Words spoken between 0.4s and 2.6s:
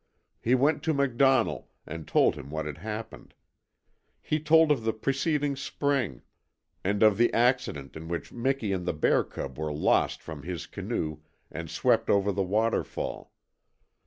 He went to MacDonnell, and told him